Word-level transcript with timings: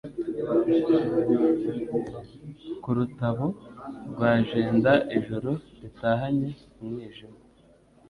Ku 2.81 2.89
Rutabo 2.97 3.47
rwa 4.11 4.31
JendaIjoro 4.47 5.51
ritahanye 5.81 6.49
umwijima 6.81 7.37